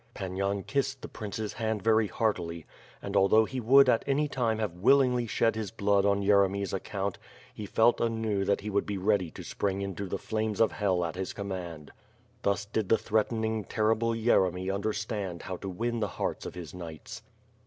[0.15, 2.65] Pan Yan kissed the prince's hand very heartily
[3.03, 6.73] and al though he would at any time have willingly shed his blood on Yeremy's
[6.73, 7.19] account,
[7.53, 11.05] he felt anew that he would be ready to spring into the flaines of hell
[11.05, 11.91] at his command.
[12.41, 17.21] Thus did the threatening, terrible Yeremy understand how to win the hearts of his knights.